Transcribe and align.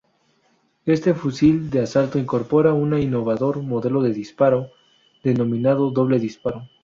Este 0.87 1.13
fusil 1.13 1.69
de 1.69 1.81
asalto 1.81 2.17
incorpora 2.17 2.73
un 2.73 2.97
innovador 2.97 3.61
modo 3.61 4.01
de 4.01 4.11
disparo 4.13 4.71
denominado 5.23 5.91
doble 5.91 6.17
disparo. 6.17 6.67